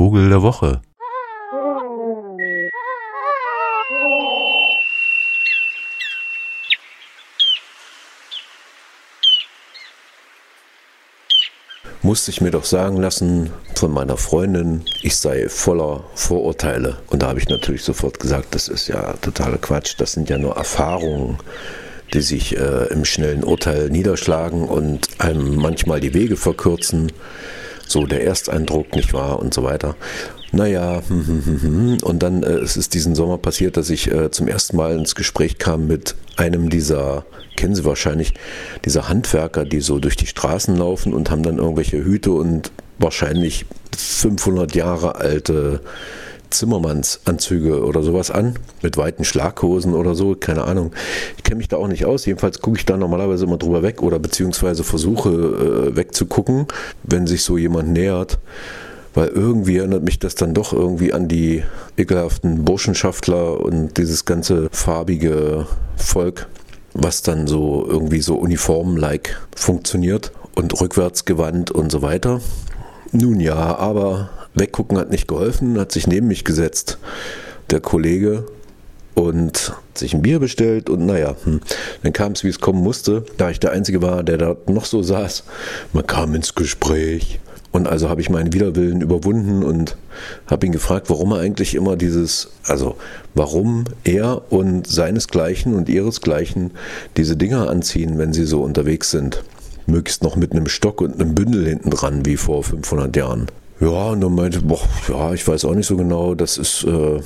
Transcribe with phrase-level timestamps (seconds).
[0.00, 0.80] Vogel der Woche.
[12.02, 16.96] musste ich mir doch sagen lassen von meiner Freundin, ich sei voller Vorurteile.
[17.08, 20.38] Und da habe ich natürlich sofort gesagt, das ist ja totaler Quatsch, das sind ja
[20.38, 21.36] nur Erfahrungen
[22.12, 27.12] die sich äh, im schnellen Urteil niederschlagen und einem manchmal die Wege verkürzen.
[27.90, 29.40] So der Ersteindruck, nicht wahr?
[29.40, 29.96] Und so weiter.
[30.52, 34.30] Naja, hm, hm, hm, und dann äh, es ist diesen Sommer passiert, dass ich äh,
[34.30, 37.24] zum ersten Mal ins Gespräch kam mit einem dieser,
[37.56, 38.34] kennen Sie wahrscheinlich,
[38.84, 43.66] dieser Handwerker, die so durch die Straßen laufen und haben dann irgendwelche Hüte und wahrscheinlich
[43.96, 45.80] 500 Jahre alte
[46.50, 50.92] Zimmermannsanzüge oder sowas an, mit weiten Schlaghosen oder so, keine Ahnung.
[51.36, 52.26] Ich kenne mich da auch nicht aus.
[52.26, 56.66] Jedenfalls gucke ich da normalerweise immer drüber weg oder beziehungsweise versuche äh, wegzugucken,
[57.02, 58.38] wenn sich so jemand nähert.
[59.12, 61.64] Weil irgendwie erinnert mich das dann doch irgendwie an die
[61.96, 66.46] ekelhaften Burschenschaftler und dieses ganze farbige Volk,
[66.94, 72.40] was dann so irgendwie so uniform-like funktioniert und rückwärts gewandt und so weiter.
[73.12, 76.98] Nun ja, aber Weggucken hat nicht geholfen, hat sich neben mich gesetzt,
[77.70, 78.44] der Kollege,
[79.14, 81.60] und sich ein Bier bestellt und naja, hm,
[82.02, 84.84] dann kam es, wie es kommen musste, da ich der Einzige war, der da noch
[84.84, 85.44] so saß.
[85.92, 87.40] Man kam ins Gespräch.
[87.72, 89.96] Und also habe ich meinen Widerwillen überwunden und
[90.48, 92.96] habe ihn gefragt, warum er eigentlich immer dieses, also
[93.34, 96.72] warum er und seinesgleichen und ihresgleichen
[97.16, 99.44] diese Dinger anziehen, wenn sie so unterwegs sind.
[99.86, 103.46] Möglichst noch mit einem Stock und einem Bündel hinten dran, wie vor 500 Jahren.
[103.80, 107.20] Ja, und dann meinte, boah, ja, ich weiß auch nicht so genau, das ist, äh,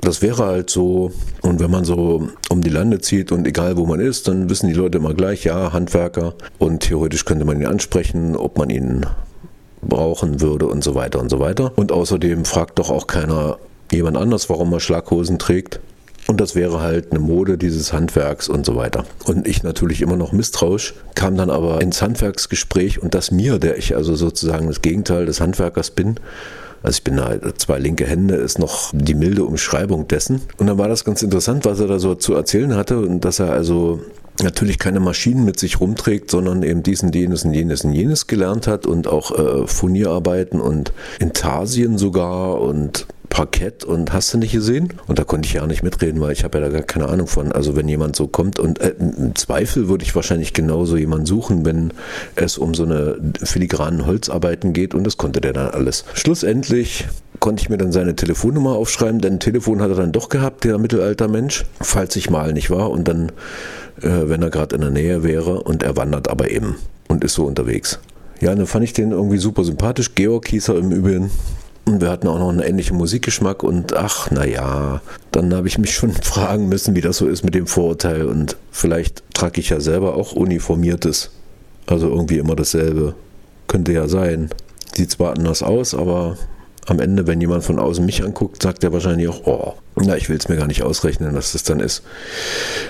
[0.00, 1.12] das wäre halt so.
[1.42, 4.66] Und wenn man so um die Lande zieht und egal wo man ist, dann wissen
[4.66, 6.34] die Leute immer gleich, ja, Handwerker.
[6.58, 9.06] Und theoretisch könnte man ihn ansprechen, ob man ihn
[9.82, 11.72] brauchen würde und so weiter und so weiter.
[11.76, 13.58] Und außerdem fragt doch auch keiner
[13.92, 15.80] jemand anders, warum er Schlaghosen trägt.
[16.30, 19.04] Und das wäre halt eine Mode dieses Handwerks und so weiter.
[19.24, 23.76] Und ich natürlich immer noch misstrauisch, kam dann aber ins Handwerksgespräch und das mir, der
[23.76, 26.20] ich also sozusagen das Gegenteil des Handwerkers bin,
[26.84, 30.40] also ich bin halt zwei linke Hände, ist noch die milde Umschreibung dessen.
[30.56, 33.40] Und dann war das ganz interessant, was er da so zu erzählen hatte und dass
[33.40, 33.98] er also
[34.40, 38.68] natürlich keine Maschinen mit sich rumträgt, sondern eben diesen, jenes und jenes und jenes gelernt
[38.68, 44.92] hat und auch äh, Furnierarbeiten und Intarsien sogar und Parkett und hast du nicht gesehen?
[45.06, 47.26] Und da konnte ich ja nicht mitreden, weil ich habe ja da gar keine Ahnung
[47.26, 47.52] von.
[47.52, 51.64] Also wenn jemand so kommt und äh, im Zweifel würde ich wahrscheinlich genauso jemanden suchen,
[51.64, 51.92] wenn
[52.34, 56.04] es um so eine filigranen Holzarbeiten geht und das konnte der dann alles.
[56.12, 57.06] Schlussendlich
[57.38, 60.64] konnte ich mir dann seine Telefonnummer aufschreiben, denn ein Telefon hat er dann doch gehabt,
[60.64, 63.30] der Mittelaltermensch, falls ich mal nicht war und dann,
[64.02, 66.76] äh, wenn er gerade in der Nähe wäre und er wandert aber eben
[67.08, 68.00] und ist so unterwegs.
[68.40, 70.14] Ja, dann fand ich den irgendwie super sympathisch.
[70.14, 71.30] Georg hieß er im Übrigen.
[71.86, 75.00] Und wir hatten auch noch einen ähnlichen Musikgeschmack und ach, naja,
[75.32, 78.24] dann habe ich mich schon fragen müssen, wie das so ist mit dem Vorurteil.
[78.26, 81.30] Und vielleicht trage ich ja selber auch uniformiertes.
[81.86, 83.14] Also irgendwie immer dasselbe.
[83.66, 84.50] Könnte ja sein.
[84.94, 86.36] Sieht zwar anders aus, aber
[86.86, 90.28] am Ende, wenn jemand von außen mich anguckt, sagt er wahrscheinlich auch, oh, na, ich
[90.28, 92.02] will es mir gar nicht ausrechnen, dass das dann ist.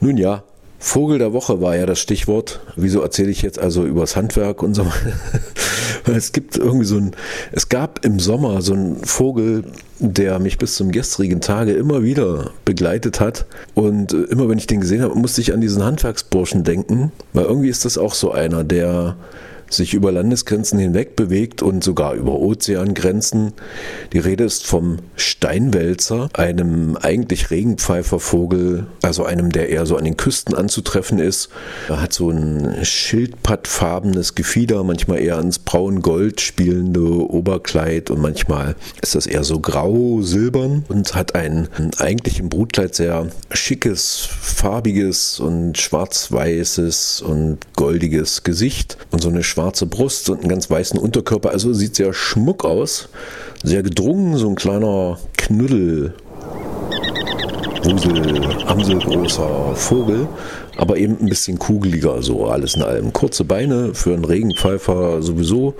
[0.00, 0.42] Nun ja,
[0.78, 2.60] Vogel der Woche war ja das Stichwort.
[2.76, 4.86] Wieso erzähle ich jetzt also übers Handwerk und so?
[6.06, 7.12] es gibt irgendwie so ein,
[7.52, 9.64] es gab im Sommer so einen Vogel,
[9.98, 13.46] der mich bis zum gestrigen Tage immer wieder begleitet hat.
[13.74, 17.44] Und äh, immer wenn ich den gesehen habe, musste ich an diesen Handwerksburschen denken, weil
[17.44, 19.16] irgendwie ist das auch so einer, der
[19.70, 23.52] sich über Landesgrenzen hinweg bewegt und sogar über Ozeangrenzen.
[24.12, 30.16] Die Rede ist vom Steinwälzer, einem eigentlich Regenpfeifervogel, also einem, der eher so an den
[30.16, 31.48] Küsten anzutreffen ist.
[31.88, 39.14] Er hat so ein schildpattfarbenes Gefieder, manchmal eher ans braun-gold spielende Oberkleid und manchmal ist
[39.14, 47.22] das eher so grau-silbern und hat ein eigentlich im Brutkleid sehr schickes, farbiges und schwarz-weißes
[47.22, 51.50] und goldiges Gesicht und so eine schwarze Brust und einen ganz weißen Unterkörper.
[51.50, 53.08] Also sieht sehr schmuck aus,
[53.62, 56.14] sehr gedrungen, so ein kleiner Knuddel.
[57.84, 60.26] Wusel, amselgroßer Vogel,
[60.76, 63.12] aber eben ein bisschen kugeliger, so alles in allem.
[63.12, 65.74] Kurze Beine für einen Regenpfeifer sowieso.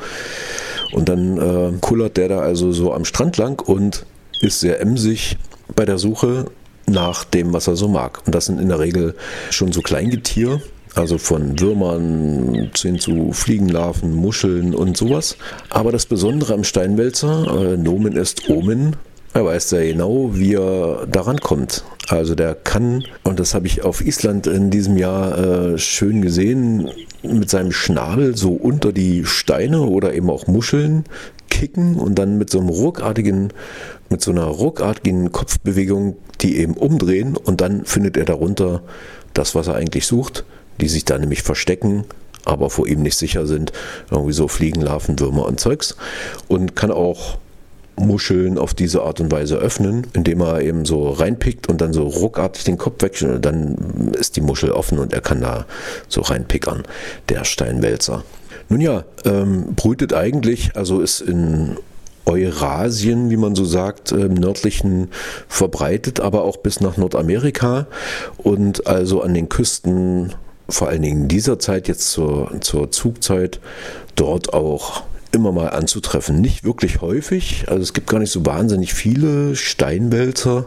[0.92, 4.06] Und dann äh, kullert der da also so am Strand lang und
[4.40, 5.36] ist sehr emsig
[5.74, 6.44] bei der Suche
[6.86, 8.20] nach dem, was er so mag.
[8.26, 9.16] Und das sind in der Regel
[9.50, 10.60] schon so Kleingetier,
[10.94, 15.36] also von Würmern hin zu Fliegenlarven, Muscheln und sowas.
[15.70, 18.96] Aber das Besondere am Steinwälzer, äh, Nomen ist Omen,
[19.32, 21.84] er weiß sehr genau, wie er daran kommt.
[22.08, 26.88] Also der kann, und das habe ich auf Island in diesem Jahr äh, schön gesehen,
[27.22, 31.04] mit seinem Schnabel so unter die Steine oder eben auch Muscheln
[31.50, 33.52] kicken und dann mit so einem ruckartigen,
[34.08, 38.82] mit so einer ruckartigen Kopfbewegung die eben umdrehen und dann findet er darunter
[39.32, 40.44] das, was er eigentlich sucht,
[40.80, 42.04] die sich da nämlich verstecken,
[42.44, 43.72] aber vor ihm nicht sicher sind,
[44.10, 45.96] irgendwie so Fliegen, Larven, Würmer und Zeugs
[46.48, 47.38] und kann auch
[47.96, 52.02] Muscheln auf diese Art und Weise öffnen, indem er eben so reinpickt und dann so
[52.06, 55.66] ruckartig den Kopf weg, dann ist die Muschel offen und er kann da
[56.08, 56.82] so reinpickern,
[57.28, 58.24] der Steinwälzer.
[58.68, 61.76] Nun ja, ähm, brütet eigentlich, also ist in
[62.26, 65.10] Eurasien, wie man so sagt, im nördlichen
[65.46, 67.86] verbreitet, aber auch bis nach Nordamerika
[68.38, 70.34] und also an den Küsten,
[70.68, 73.60] vor allen Dingen in dieser Zeit, jetzt zur, zur Zugzeit,
[74.14, 75.02] dort auch
[75.34, 76.40] immer mal anzutreffen.
[76.40, 80.66] Nicht wirklich häufig, also es gibt gar nicht so wahnsinnig viele Steinwälzer.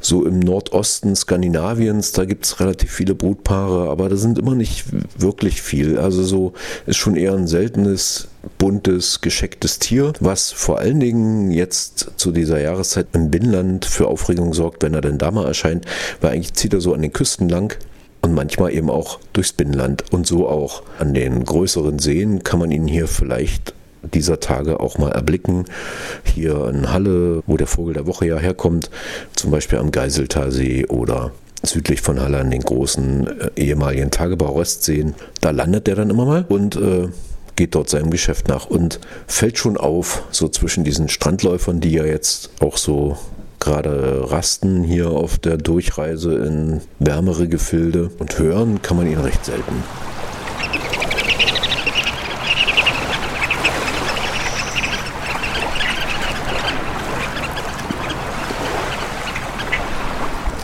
[0.00, 4.84] So im Nordosten Skandinaviens, da gibt es relativ viele Brutpaare, aber da sind immer nicht
[5.18, 5.98] wirklich viel.
[5.98, 6.52] Also so
[6.86, 12.60] ist schon eher ein seltenes, buntes, geschecktes Tier, was vor allen Dingen jetzt zu dieser
[12.60, 15.84] Jahreszeit im Binnenland für Aufregung sorgt, wenn er denn da mal erscheint,
[16.20, 17.76] weil eigentlich zieht er so an den Küsten lang
[18.22, 22.70] und manchmal eben auch durchs Binnenland und so auch an den größeren Seen kann man
[22.70, 25.64] ihn hier vielleicht dieser Tage auch mal erblicken.
[26.24, 28.90] Hier in Halle, wo der Vogel der Woche ja herkommt,
[29.34, 31.32] zum Beispiel am Geiseltalsee oder
[31.62, 35.14] südlich von Halle an den großen äh, ehemaligen Tagebau-Röstseen.
[35.40, 37.08] Da landet der dann immer mal und äh,
[37.56, 42.04] geht dort seinem Geschäft nach und fällt schon auf, so zwischen diesen Strandläufern, die ja
[42.04, 43.18] jetzt auch so
[43.60, 49.44] gerade rasten hier auf der Durchreise in wärmere Gefilde und hören kann man ihn recht
[49.44, 49.82] selten.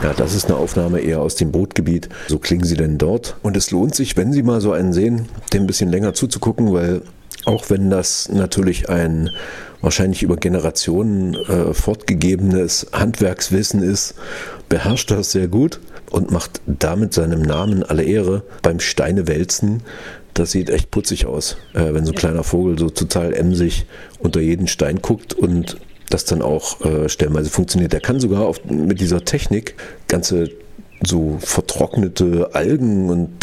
[0.04, 2.10] Ja, das ist eine Aufnahme eher aus dem Brutgebiet.
[2.28, 3.36] So klingen sie denn dort.
[3.42, 6.74] Und es lohnt sich, wenn Sie mal so einen sehen, dem ein bisschen länger zuzugucken,
[6.74, 7.00] weil
[7.46, 9.30] auch wenn das natürlich ein
[9.80, 14.14] wahrscheinlich über Generationen äh, fortgegebenes Handwerkswissen ist,
[14.68, 15.80] beherrscht das sehr gut
[16.10, 19.82] und macht damit seinem Namen alle Ehre beim Steinewälzen.
[20.32, 23.84] Das sieht echt putzig aus, äh, wenn so ein kleiner Vogel so total emsig
[24.18, 25.76] unter jeden Stein guckt und
[26.10, 27.92] das dann auch äh, stellenweise funktioniert.
[27.92, 29.74] Der kann sogar auf, mit dieser Technik
[30.08, 30.50] ganze
[31.04, 33.40] so vertrocknete Algen und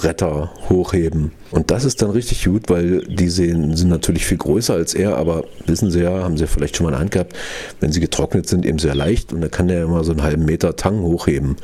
[0.00, 1.32] Tangbretter hochheben.
[1.50, 5.16] Und das ist dann richtig gut, weil die sehen, sind natürlich viel größer als er,
[5.16, 7.34] aber wissen Sie ja, haben Sie vielleicht schon mal in Hand gehabt,
[7.80, 10.44] wenn sie getrocknet sind, eben sehr leicht und da kann der immer so einen halben
[10.44, 11.56] Meter Tang hochheben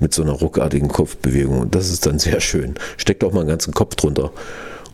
[0.00, 1.60] mit so einer ruckartigen Kopfbewegung.
[1.60, 2.74] Und das ist dann sehr schön.
[2.96, 4.30] Steckt auch mal einen ganzen Kopf drunter.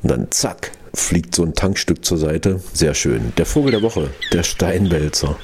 [0.03, 2.61] Und dann zack, fliegt so ein Tankstück zur Seite.
[2.73, 3.33] Sehr schön.
[3.39, 5.37] Der Vogel der Woche, der Steinwälzer.